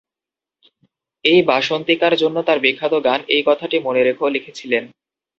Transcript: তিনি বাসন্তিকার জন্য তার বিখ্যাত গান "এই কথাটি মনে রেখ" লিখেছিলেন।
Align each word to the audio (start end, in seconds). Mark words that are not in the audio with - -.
তিনি 1.25 1.39
বাসন্তিকার 1.47 2.13
জন্য 2.15 2.37
তার 2.47 2.57
বিখ্যাত 2.59 2.93
গান 3.05 3.19
"এই 3.27 3.43
কথাটি 3.47 3.77
মনে 3.79 4.01
রেখ" 4.01 4.19
লিখেছিলেন। 4.27 4.83